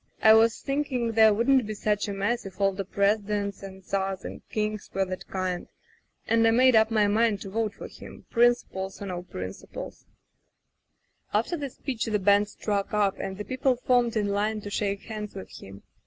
I 0.23 0.33
was 0.33 0.59
thinking 0.59 1.11
there 1.11 1.31
wouldn't 1.31 1.67
be 1.67 1.75
such 1.75 2.07
a 2.07 2.11
mess 2.11 2.43
if 2.43 2.59
all 2.59 2.71
the 2.71 2.83
presidents 2.83 3.61
and 3.61 3.85
czars 3.85 4.25
and 4.25 4.41
kings 4.49 4.89
were 4.91 5.05
that 5.05 5.27
kind, 5.27 5.67
and 6.25 6.47
I 6.47 6.49
made 6.49 6.75
up 6.75 6.89
my 6.89 7.05
mind 7.05 7.39
to 7.41 7.51
vote 7.51 7.75
for 7.75 7.87
him, 7.87 8.25
principles 8.31 8.99
or 8.99 9.05
no 9.05 9.21
principles. 9.21 10.07
"After 11.35 11.55
the 11.55 11.69
speech 11.69 12.05
the 12.05 12.17
band 12.17 12.47
struck 12.47 12.95
up, 12.95 13.19
and 13.19 13.37
the 13.37 13.45
people 13.45 13.75
formed 13.75 14.15
in 14.17 14.29
line 14.29 14.59
to 14.61 14.71
shake 14.71 15.03
hands 15.03 15.35
with 15.35 15.51
him. 15.61 15.83